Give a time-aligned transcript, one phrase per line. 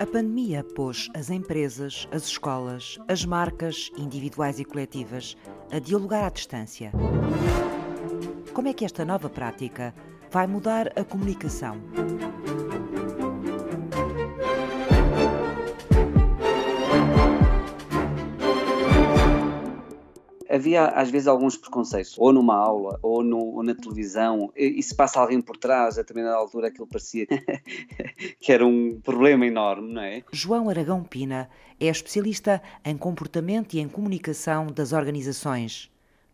[0.00, 5.36] A pandemia pôs as empresas, as escolas, as marcas, individuais e coletivas,
[5.70, 6.90] a dialogar à distância.
[8.54, 9.94] Como é que esta nova prática
[10.30, 11.82] vai mudar a comunicação?
[20.50, 24.82] Havia às vezes alguns preconceitos, ou numa aula, ou, no, ou na televisão, e, e,
[24.82, 27.26] se passa alguém por trás, a determinada altura aquilo parecia
[28.40, 30.22] que era um problema enorme, não é?
[30.32, 35.90] João Aragão Pina é especialista em comportamento e em comunicação das organizações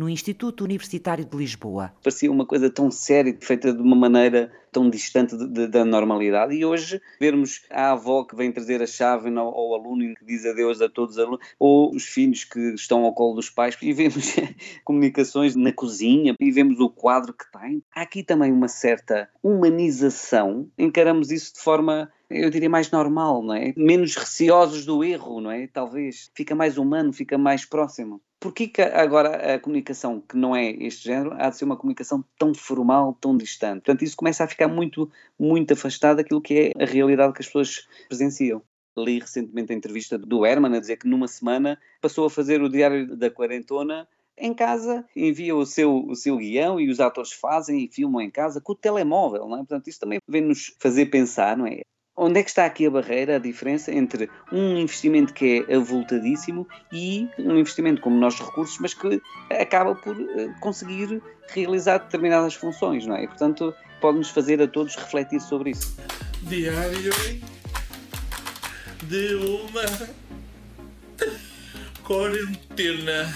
[0.00, 1.92] no Instituto Universitário de Lisboa.
[2.02, 6.54] Parecia uma coisa tão séria, feita de uma maneira tão distante de, de, da normalidade.
[6.54, 10.24] E hoje, vermos a avó que vem trazer a chave ao, ao aluno e que
[10.24, 13.76] diz adeus a todos os alunos, ou os filhos que estão ao colo dos pais,
[13.82, 14.36] e vemos
[14.84, 17.82] comunicações na cozinha, e vemos o quadro que tem.
[17.94, 23.54] Há aqui também uma certa humanização, encaramos isso de forma eu diria mais normal, não
[23.54, 23.74] é?
[23.76, 25.66] Menos receosos do erro, não é?
[25.66, 26.30] Talvez.
[26.34, 28.20] Fica mais humano, fica mais próximo.
[28.38, 32.24] Porquê que agora a comunicação que não é este género há de ser uma comunicação
[32.38, 33.82] tão formal, tão distante?
[33.82, 37.46] Portanto, isso começa a ficar muito, muito afastado daquilo que é a realidade que as
[37.46, 38.62] pessoas presenciam.
[38.96, 42.68] Li recentemente a entrevista do Herman a dizer que numa semana passou a fazer o
[42.68, 47.84] Diário da Quarentona em casa, envia o seu, o seu guião e os atores fazem
[47.84, 49.58] e filmam em casa com o telemóvel, não é?
[49.58, 51.82] Portanto, isso também vem-nos fazer pensar, não é?
[52.22, 56.68] Onde é que está aqui a barreira, a diferença entre um investimento que é avultadíssimo
[56.92, 63.06] e um investimento com menores recursos, mas que acaba por eh, conseguir realizar determinadas funções,
[63.06, 63.24] não é?
[63.24, 65.96] E, portanto, pode-nos fazer a todos refletir sobre isso.
[66.42, 67.10] Diário
[69.04, 70.08] de uma
[72.04, 73.34] quarentena.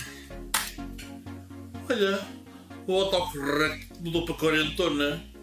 [1.88, 2.20] Olha,
[2.86, 5.33] o autocorrect mudou para quarentona.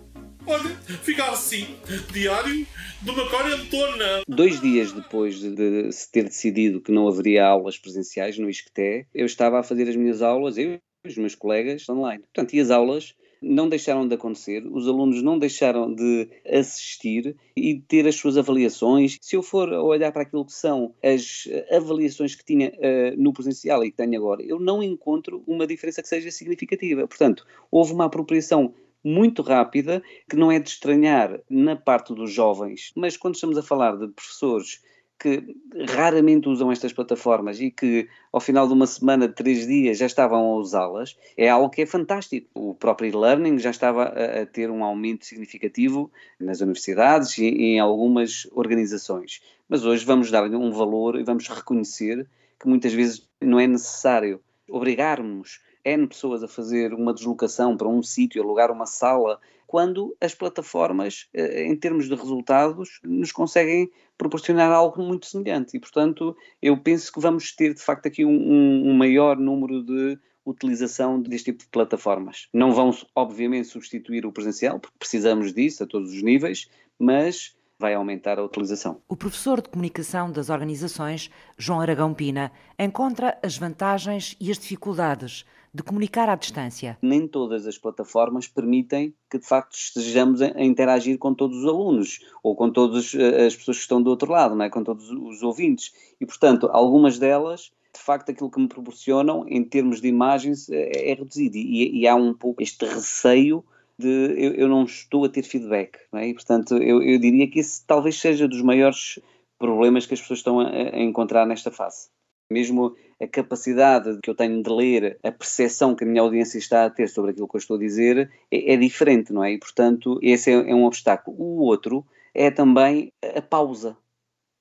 [0.45, 0.69] Olha,
[1.03, 1.67] fica assim,
[2.11, 2.65] diário
[3.01, 4.23] de uma quarentona.
[4.27, 9.05] Dois dias depois de, de, se ter decidido que não haveria aulas presenciais no ISCTE,
[9.13, 12.23] eu estava a fazer as minhas aulas, eu e os meus colegas, online.
[12.23, 17.73] Portanto, e as aulas não deixaram de acontecer, os alunos não deixaram de assistir e
[17.73, 19.17] de ter as suas avaliações.
[19.19, 23.83] Se eu for olhar para aquilo que são as avaliações que tinha uh, no presencial
[23.83, 27.07] e que tenho agora, eu não encontro uma diferença que seja significativa.
[27.07, 32.91] Portanto, houve uma apropriação muito rápida, que não é de estranhar na parte dos jovens,
[32.95, 34.81] mas quando estamos a falar de professores
[35.21, 35.55] que
[35.87, 40.07] raramente usam estas plataformas e que ao final de uma semana, de três dias, já
[40.07, 42.47] estavam a usá-las, é algo que é fantástico.
[42.55, 47.79] O próprio e-learning já estava a, a, ter um aumento significativo nas universidades e em
[47.79, 49.43] algumas organizações.
[49.69, 52.27] Mas hoje vamos dar-lhe um valor e vamos reconhecer
[52.59, 58.01] que muitas vezes não é necessário obrigarmos N pessoas a fazer uma deslocação para um
[58.03, 64.71] sítio, alugar uma sala, quando as plataformas, eh, em termos de resultados, nos conseguem proporcionar
[64.71, 65.77] algo muito semelhante.
[65.77, 70.19] E, portanto, eu penso que vamos ter, de facto, aqui um, um maior número de
[70.45, 72.47] utilização deste tipo de plataformas.
[72.53, 76.69] Não vão, obviamente, substituir o presencial, porque precisamos disso a todos os níveis,
[76.99, 79.01] mas vai aumentar a utilização.
[79.09, 85.45] O professor de comunicação das organizações, João Aragão Pina, encontra as vantagens e as dificuldades
[85.73, 86.97] de comunicar à distância.
[87.01, 92.19] Nem todas as plataformas permitem que de facto estejamos a interagir com todos os alunos
[92.43, 94.69] ou com todas eh, as pessoas que estão do outro lado, não é?
[94.69, 95.93] com todos os ouvintes.
[96.19, 101.11] E portanto, algumas delas de facto aquilo que me proporcionam em termos de imagens é,
[101.11, 103.63] é reduzido e, e, há um pouco este receio
[103.97, 106.27] de eu, eu não estou a ter feedback é?
[106.27, 109.19] e portanto eu, eu, diria que esse talvez seja dos maiores
[109.59, 112.07] problemas que as pessoas estão a, a encontrar nesta fase
[112.49, 116.85] mesmo a capacidade que eu tenho de ler, a percepção que a minha audiência está
[116.85, 119.51] a ter sobre aquilo que eu estou a dizer é, é diferente, não é?
[119.51, 121.37] E, portanto, esse é, é um obstáculo.
[121.39, 123.95] O outro é também a pausa,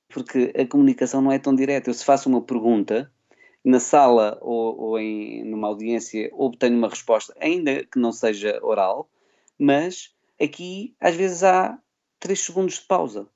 [0.08, 1.88] porque a comunicação não é tão direta.
[1.88, 3.10] Eu, se faço uma pergunta,
[3.64, 9.08] na sala ou, ou em, numa audiência, obtenho uma resposta, ainda que não seja oral,
[9.58, 11.78] mas aqui, às vezes, há
[12.18, 13.26] três segundos de pausa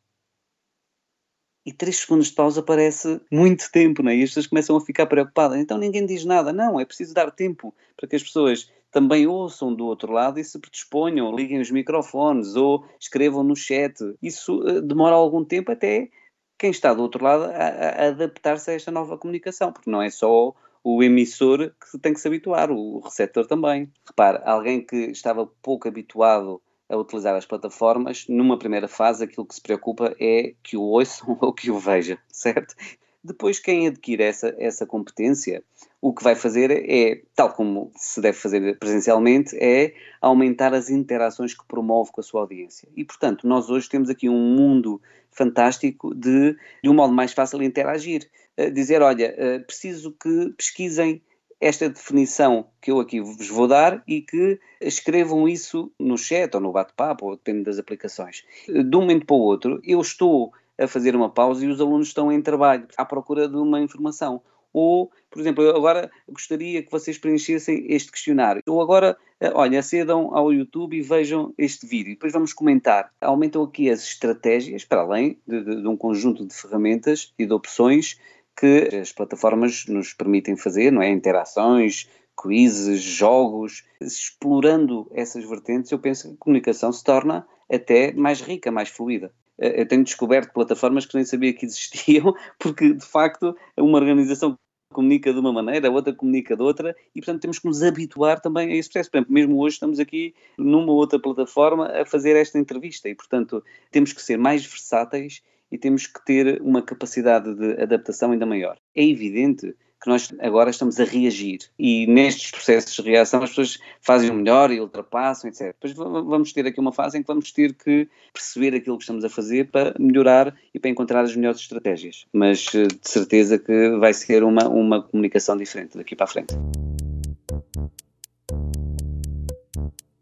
[1.65, 4.17] e 3 segundos de pausa parece muito tempo, não é?
[4.17, 5.59] E as pessoas começam a ficar preocupadas.
[5.59, 6.53] Então ninguém diz nada.
[6.53, 10.45] Não, é preciso dar tempo para que as pessoas também ouçam do outro lado e
[10.45, 13.95] se predisponham, liguem os microfones ou escrevam no chat.
[14.23, 16.09] Isso uh, demora algum tempo até
[16.57, 20.11] quem está do outro lado a, a adaptar-se a esta nova comunicação, porque não é
[20.11, 23.91] só o emissor que tem que se habituar, o receptor também.
[24.07, 29.55] Repare, alguém que estava pouco habituado a utilizar as plataformas, numa primeira fase aquilo que
[29.55, 32.75] se preocupa é que o ouçam ou que o vejam, certo?
[33.23, 35.65] Depois, quem adquire essa, essa competência,
[35.99, 41.55] o que vai fazer é, tal como se deve fazer presencialmente, é aumentar as interações
[41.55, 42.87] que promove com a sua audiência.
[42.95, 45.01] E, portanto, nós hoje temos aqui um mundo
[45.31, 48.29] fantástico de, de um modo mais fácil interagir.
[48.59, 51.23] Uh, dizer, olha, uh, preciso que pesquisem
[51.65, 56.61] esta definição que eu aqui vos vou dar e que escrevam isso no chat ou
[56.61, 58.45] no bate-papo, ou depende das aplicações.
[58.69, 62.09] De um momento para o outro, eu estou a fazer uma pausa e os alunos
[62.09, 64.43] estão em trabalho, à procura de uma informação.
[64.75, 68.61] Ou, por exemplo, agora gostaria que vocês preenchessem este questionário.
[68.69, 72.13] Ou agora, eh, olha, acedam ao YouTube e vejam este vídeo.
[72.13, 73.11] Depois vamos comentar.
[73.23, 77.53] Aumentam aqui as estratégias, para além de, de, de um conjunto de ferramentas e de
[77.55, 78.19] opções
[78.57, 81.09] que as plataformas nos permitem fazer, não é?
[81.09, 82.09] Interações,
[82.41, 83.85] quizzes, jogos.
[84.01, 89.33] Explorando essas vertentes, eu penso que a comunicação se torna até mais rica, mais fluida.
[89.59, 94.57] Eh, eu tenho descoberto plataformas que nem sabia que existiam, porque de facto uma organização
[94.93, 98.41] comunica de uma maneira, a outra comunica de outra, e portanto temos que nos habituar
[98.41, 99.11] também a esse processo.
[99.11, 103.63] Por exemplo, mesmo hoje estamos aqui numa outra plataforma a fazer esta entrevista, e portanto
[103.91, 108.77] temos que ser mais versáteis e temos que ter uma capacidade de adaptação ainda maior.
[108.95, 109.75] É evidente
[110.05, 111.61] que nós agora estamos a reagir.
[111.79, 115.75] E nestes processos de reação as pessoas fazem o melhor e ultrapassam, etc.
[115.81, 119.25] Depois vamos ter aqui uma fase em que vamos ter que perceber aquilo que estamos
[119.25, 122.27] a fazer para melhorar e para encontrar as melhores estratégias.
[122.33, 126.55] Mas eh, de certeza que vai ser uma, uma comunicação diferente daqui para a frente.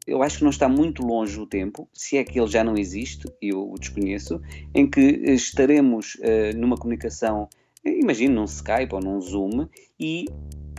[0.06, 2.76] Eu acho que não está muito longe o tempo, se é que ele já não
[2.76, 4.40] existe, e eu o desconheço,
[4.74, 7.48] em que estaremos uh, numa comunicação
[7.84, 9.66] imagino num Skype ou num Zoom
[9.98, 10.26] e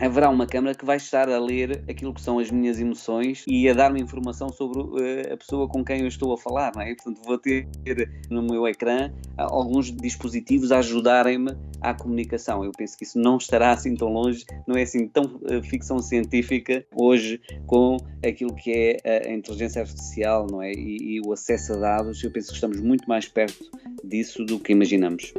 [0.00, 3.68] haverá uma câmara que vai estar a ler aquilo que são as minhas emoções e
[3.68, 6.90] a dar-me informação sobre uh, a pessoa com quem eu estou a falar, não é?
[6.90, 7.68] E, portanto, vou ter
[8.30, 12.64] no meu ecrã alguns dispositivos a ajudarem-me à comunicação.
[12.64, 15.98] Eu penso que isso não estará assim tão longe, não é assim tão uh, ficção
[15.98, 17.96] científica hoje com
[18.26, 18.72] aquilo que
[19.04, 20.72] é a, inteligência artificial, não é?
[20.72, 23.64] E, e o acesso a dados, eu penso que estamos muito mais perto
[24.02, 25.32] disso do que imaginamos.